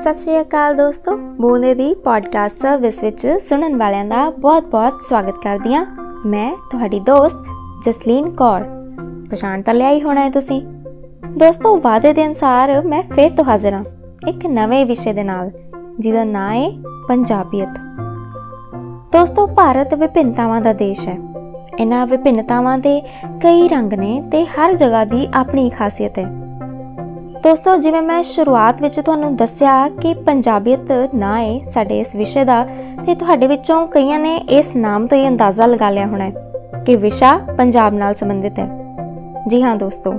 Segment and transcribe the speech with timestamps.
[0.00, 5.74] ਸਤਿ ਸ਼੍ਰੀ ਅਕਾਲ ਦੋਸਤੋ, ਬੂੰਦੇ ਦੀ podcast service ਵਿੱਚ ਸੁਣਨ ਵਾਲਿਆਂ ਦਾ ਬਹੁਤ-ਬਹੁਤ ਸਵਾਗਤ ਕਰਦੀ
[5.74, 5.86] ਹਾਂ।
[6.26, 7.36] ਮੈਂ ਤੁਹਾਡੀ ਦੋਸਤ
[7.84, 8.64] ਜਸਲੀਨ ਕੌਰ।
[9.30, 10.62] ਪਛਾਣ ਤਾਂ ਲਿਆ ਹੀ ਹੋਣਾ ਹੈ ਤੁਸੀਂ।
[11.26, 13.84] ਦੋਸਤੋ, ਵਾਅਦੇ ਦੇ ਅਨਸਾਰ ਮੈਂ ਫੇਰ ਤੋਂ ਹਾਜ਼ਰ ਹਾਂ,
[14.28, 15.50] ਇੱਕ ਨਵੇਂ ਵਿਸ਼ੇ ਦੇ ਨਾਲ,
[15.98, 16.72] ਜਿਹਦਾ ਨਾਂ ਹੈ
[17.08, 17.68] ਪੰਜਾਬੀਅਤ।
[19.12, 21.18] ਦੋਸਤੋ, ਭਾਰਤ ਵਿਭਿੰਨਤਾਵਾਂ ਦਾ ਦੇਸ਼ ਹੈ।
[21.78, 23.00] ਇਹਨਾਂ ਵਿਭਿੰਨਤਾਵਾਂ ਦੇ
[23.42, 26.49] ਕਈ ਰੰਗ ਨੇ ਤੇ ਹਰ ਜਗ੍ਹਾ ਦੀ ਆਪਣੀ ਖਾਸੀਅਤ ਹੈ।
[27.44, 32.64] ਦੋਸਤੋ, ਜਿਵੇਂ ਮੈਂ ਸ਼ੁਰੂਆਤ ਵਿੱਚ ਤੁਹਾਨੂੰ ਦੱਸਿਆ ਕਿ ਪੰਜਾਬੀਅਤ ਨਾ ਹੈ ਸਾਡੇ ਇਸ ਵਿਸ਼ੇ ਦਾ,
[33.06, 36.96] ਤੇ ਤੁਹਾਡੇ ਵਿੱਚੋਂ ਕਈਆਂ ਨੇ ਇਸ ਨਾਮ ਤੋਂ ਹੀ ਅੰਦਾਜ਼ਾ ਲਗਾ ਲਿਆ ਹੋਣਾ ਹੈ ਕਿ
[36.96, 38.68] ਵਿਸ਼ਾ ਪੰਜਾਬ ਨਾਲ ਸੰਬੰਧਿਤ ਹੈ।
[39.48, 40.12] ਜੀ ਹਾਂ ਦੋਸਤੋ,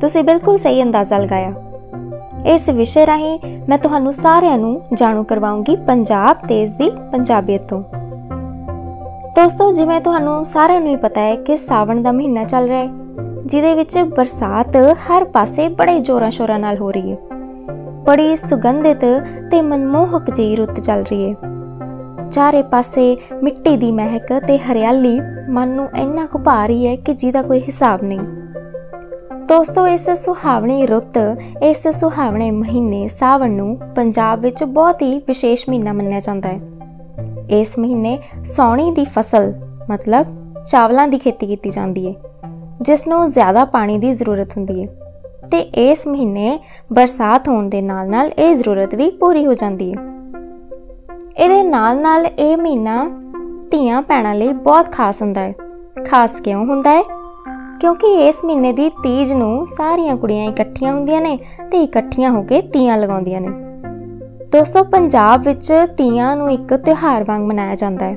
[0.00, 1.52] ਤੁਸੀਂ ਬਿਲਕੁਲ ਸਹੀ ਅੰਦਾਜ਼ਾ ਲਗਾਇਆ।
[2.46, 3.38] ਇਸ ਵਿਸ਼ੇ ਰਾਹੀਂ
[3.68, 7.82] ਮੈਂ ਤੁਹਾਨੂੰ ਸਾਰਿਆਂ ਨੂੰ ਜਾਣੂ ਕਰਵਾਉਂਗੀ ਪੰਜਾਬ ਤੇ ਇਸ ਦੀ ਪੰਜਾਬੀਅਤ ਤੋਂ।
[9.34, 12.88] ਦੋਸਤੋ, ਜਿਵੇਂ ਤੁਹਾਨੂੰ ਸਾਰਿਆਂ ਨੂੰ ਹੀ ਪਤਾ ਹੈ ਕਿ ਸਾਵਣ ਦਾ ਮਹੀਨਾ ਚੱਲ ਰਿਹਾ ਹੈ
[13.50, 17.16] ਜਿਹਦੇ ਵਿੱਚ ਬਰਸਾਤ ਹਰ ਪਾਸੇ ਬੜੇ ਜ਼ੋਰਾਂ ਸ਼ੋਰਾਂ ਨਾਲ ਹੋ ਰਹੀ ਹੈ।
[18.06, 19.04] ਬੜੀ ਸੁਗੰਧਿਤ
[19.50, 21.36] ਤੇ ਮਨਮੋਹਕ ਜਿਹੀ ਰੁੱਤ ਚੱਲ ਰਹੀ ਹੈ।
[22.30, 25.20] ਚਾਰੇ ਪਾਸੇ ਮਿੱਟੀ ਦੀ ਮਹਿਕ ਤੇ ਹਰਿਆਲੀ
[25.50, 28.20] ਮਨ ਨੂੰ ਇੰਨਾ ਕੁ ਭਾ ਰਹੀ ਹੈ ਕਿ ਜਿਹਦਾ ਕੋਈ ਹਿਸਾਬ ਨਹੀਂ।
[29.48, 35.92] ਦੋਸਤੋ, ਇਸ ਸੁਹਾਵਣੀ ਰੁੱਤ, ਇਸ ਸੁਹਾਵਣੇ ਮਹੀਨੇ ਸਾਵਣ ਨੂੰ ਪੰਜਾਬ ਵਿੱਚ ਬਹੁਤ ਹੀ ਵਿਸ਼ੇਸ਼ ਮਹੀਨਾ
[35.92, 36.60] ਮੰਨਿਆ ਜਾਂਦਾ ਹੈ।
[37.50, 39.52] ਇਸ ਮਹੀਨੇ ਸੌਣੀ ਦੀ ਫਸਲ,
[39.90, 40.26] ਮਤਲਬ
[40.66, 42.14] ਚਾਵਲਾਂ ਦੀ ਖੇਤੀ ਕੀਤੀ ਜਾਂਦੀ ਹੈ।
[42.82, 44.88] ਜਿਸ ਨੂੰ ਜ਼ਿਆਦਾ ਪਾਣੀ ਦੀ ਜ਼ਰੂਰਤ ਹੁੰਦੀ ਹੈ।
[45.50, 46.60] ਤੇ ਇਸ ਮਹੀਨੇ
[46.92, 49.98] ਬਰਸਾਤ ਹੋਣ ਦੇ ਨਾਲ-ਨਾਲ ਇਹ ਜ਼ਰੂਰਤ ਵੀ ਪੂਰੀ ਹੋ ਜਾਂਦੀ ਹੈ।
[51.38, 53.10] ਇਹਦੇ ਨਾਲ-ਨਾਲ ਇਹ ਮਹੀਨਾ
[53.70, 55.54] ਧੀਆਂ ਪੈਣਾ ਲਈ ਬਹੁਤ ਖਾਸ ਹੁੰਦਾ ਹੈ।
[56.10, 57.02] ਖਾਸ ਕਿਉਂ ਹੁੰਦਾ ਹੈ?
[57.80, 61.38] ਕਿਉਂਕਿ ਇਸ ਮਹੀਨੇ ਦੀ ਤੀਜ ਨੂੰ ਸਾਰੀਆਂ ਕੁੜੀਆਂ ਇਕੱਠੀਆਂ ਹੁੰਦੀਆਂ ਨੇ
[61.70, 63.48] ਤੇ ਇਕੱਠੀਆਂ ਹੋ ਕੇ ਤੀਆਂ ਲਗਾਉਂਦੀਆਂ ਨੇ।
[64.44, 68.16] ਦੋਸਤੋ, ਪੰਜਾਬ ਵਿੱਚ ਤੀਆਂ ਨੂੰ ਇੱਕ ਤਿਉਹਾਰ ਵਾਂਗ ਮਨਾਇਆ ਜਾਂਦਾ ਹੈ।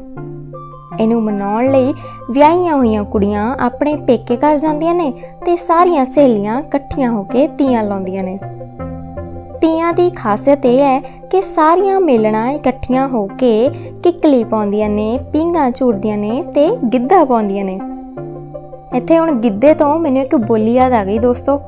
[0.99, 1.93] ਇਹਨੂੰ ਮਨਾਉਣ ਲਈ
[2.31, 5.13] ਵਿਆਹੀਆਂ ਹੋਈਆਂ ਕੁੜੀਆਂ ਆਪਣੇ ਪੇਕੇ ਘਰ ਜਾਂਦੀਆਂ ਨੇ
[5.45, 8.39] ਤੇ ਸਾਰੀਆਂ ਸਹੇਲੀਆਂ ਇਕੱਠੀਆਂ ਹੋ ਕੇ ਤੀਆਂ ਲਾਉਂਦੀਆਂ ਨੇ।
[9.61, 10.99] ਤੀਆਂ ਦੀ ਖਾਸੀਅਤ ਇਹ ਹੈ
[11.31, 13.69] ਕਿ ਸਾਰੀਆਂ ਮੇਲਣਾ ਇਕੱਠੀਆਂ ਹੋ ਕੇ
[14.03, 17.79] ਕਿੱਕਲੀ ਪਾਉਂਦੀਆਂ ਨੇ ਪਿੰਗਾ ਝੂੜਦੀਆਂ ਨੇ ਤੇ ਗਿੱਧਾ ਪਾਉਂਦੀਆਂ ਨੇ।
[18.95, 21.61] ਇੱਥੇ ਹੁਣ ਗਿੱਧੇ ਤੋਂ ਮੈਨੂੰ ਇੱਕ ਬੋਲੀ ਯਾਦ ਆ ਗਈ ਦੋਸਤੋ।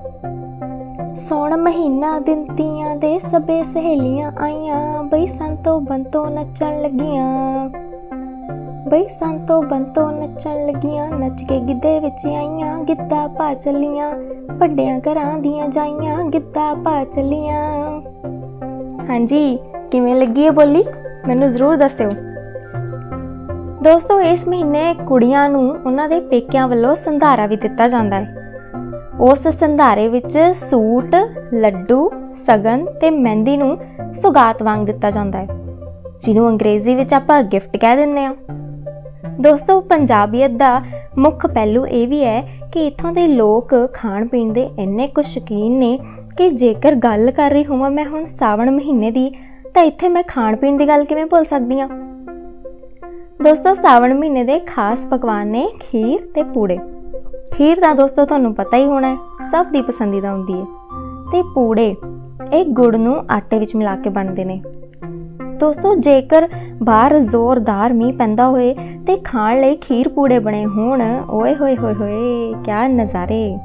[1.16, 7.70] ਸੌਣ ਮਹੀਨਾ ਦਿਨ ਤੀਆਂ ਦੇ ਸਭੇ ਸਹੇਲੀਆਂ ਆਈਆਂ, ਬਈ ਸੰਤੋ ਬੰਤੋ ਨੱਚਣ ਲੱਗੀਆਂ।
[8.88, 14.10] ਬਈ ਸੰਤੋ ਬੰਤੋ ਨੱਚਣ ਲੱਗੀਆਂ, ਨੱਚ ਕੇ ਗਿੱਧੇ ਵਿੱਚ ਆਈਆਂ, ਗਿੱਧਾ ਪਾ ਚੱਲੀਆਂ,
[14.52, 17.64] ਵੱਡਿਆਂ ਘਰਾਂ ਦੀਆਂ ਜਾਈਆਂ, ਗਿੱਧਾ ਪਾ ਚੱਲੀਆਂ।
[19.10, 19.58] ਹਾਂਜੀ,
[19.92, 20.84] ਕਿਵੇਂ ਲੱਗੀ ਇਹ ਬੋਲੀ?
[21.28, 22.12] ਮੈਨੂੰ ਜ਼ਰੂਰ ਦੱਸਿਓ।
[23.84, 28.36] ਦੋਸਤੋ, ਇਸ ਮਹੀਨੇ ਕੁੜੀਆਂ ਨੂੰ ਉਹਨਾਂ ਦੇ ਪੇਕਿਆਂ ਵੱਲੋਂ ਸੰਧਾਰਾ ਵੀ ਦਿੱਤਾ ਜਾਂਦਾ ਹੈ।
[29.20, 31.16] ਉਸ ਸੰਧਾਰੇ ਵਿੱਚ ਸੂਟ,
[31.54, 32.12] ਲੱਡੂ,
[32.48, 33.78] ਸਗਨ ਤੇ ਮਹਿੰਦੀ ਨੂੰ
[34.14, 35.48] ਸੁਗਾਤ ਵਾਂਗ ਦਿੱਤਾ ਜਾਂਦਾ ਹੈ,
[36.22, 38.36] ਜਿਹਨੂੰ ਅੰਗਰੇਜ਼ੀ ਵਿੱਚ ਆਪਾਂ ਗਿਫਟ ਕਹਿ ਦਿੰਦੇ ਆ
[39.42, 40.82] ਦੋਸਤੋ, ਪੰਜਾਬੀਅਤ ਦਾ
[41.18, 45.72] ਮੁੱਖ ਪਹਿਲੂ ਇਹ ਵੀ ਹੈ ਕਿ ਇਥੋਂ ਦੇ ਲੋਕ ਖਾਣ ਪੀਣ ਦੇ ਇੰਨੇ ਕੁ ਸ਼ਕੀਨ
[45.72, 46.00] ਨੇ
[46.38, 49.32] ਕਿ ਜੇਕਰ ਗੱਲ ਕਰ ਰਹੀ ਹਾਂ ਮੈਂ ਹੁਣ ਸਾਵਣ ਮਹੀਨੇ ਦੀ,
[49.74, 51.88] ਤਾਂ ਇੱਥੇ ਮੈਂ ਖਾਣ ਪੀਣ ਦੀ ਗੱਲ ਕਿਵੇਂ ਭੁੱਲ ਸਕਦੀ ਹਾਂ?
[53.44, 56.78] ਦੋਸਤੋ, ਸਾਵਣ ਮਹੀਨੇ ਦੇ ਖਾਸ ਪਕਵਾਨ ਨੇ ਖੀਰ ਤੇ ਪੂੜੇ।
[57.52, 59.18] ਖੀਰ ਦਾ ਦੋਸਤੋ ਤੁਹਾਨੂੰ ਪਤਾ ਹੀ ਹੋਣਾ ਹੈ,
[59.52, 60.66] ਸਭ ਦੀ ਪਸੰਦੀਦਾ ਹੁੰਦੀ ਹੈ।
[61.32, 61.96] ਤੇ ਪੂੜੇ,
[62.54, 64.62] ਇਹ ਗੁੜ ਨੂੰ ਆਟੇ ਵਿੱਚ ਮਿਲਾ ਕੇ ਬਣਦੇ ਨੇ।
[65.66, 66.48] ਦੋਸਤੋ, ਜੇਕਰ
[66.84, 68.74] ਬਾਹਰ ਜ਼ੋਰਦਾਰ ਮੀਂਹ ਪੈਂਦਾ ਹੋਏ
[69.08, 73.58] ਤੇ ਖਾਣ ਲਈ ਖੀਰ ਪੂੜੇ ਬਣੇ ਹੋਣ, ਓਏ ਹੋਏ ਹੋਏ ਹੋਏ ਕੀ ਨਜ਼ਾਰੇ।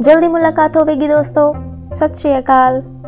[0.01, 1.55] ਜਲਦੀ ਮੁਲਾਕਾਤ ਹੋਵੇਗੀ ਦੋਸਤੋ।
[1.93, 2.98] ਸਤਿ ਸ਼੍ਰੀ ਅਕਾਲ।